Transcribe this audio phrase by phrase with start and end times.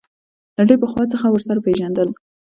[0.57, 2.09] له ډېر پخوا څخه ورسره پېژندل.